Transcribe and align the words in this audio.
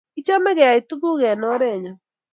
Kichame 0.13 0.51
keyae 0.57 0.79
tuguk 0.89 1.21
eng 1.31 1.45
orenyo 1.53 1.93